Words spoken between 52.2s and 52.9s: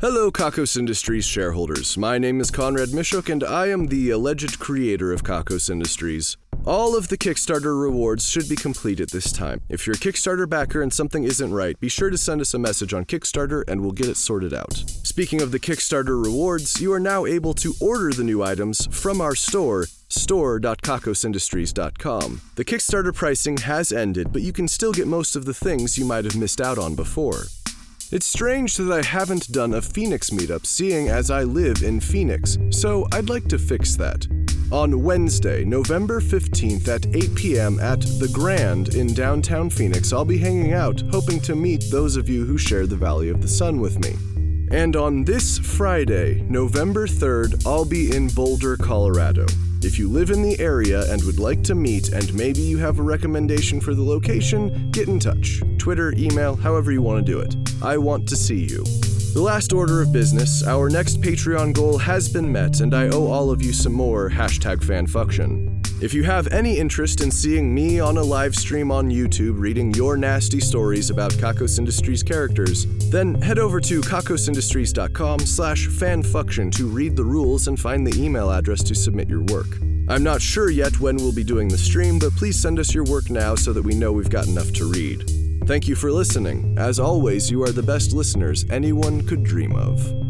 maybe you